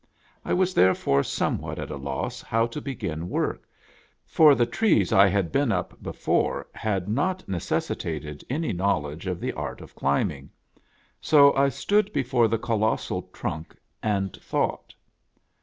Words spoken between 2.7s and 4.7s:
begin work; for the